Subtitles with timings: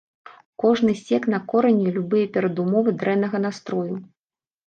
[0.61, 3.95] Кожны сек на кораню любыя перадумовы дрэннага настрою.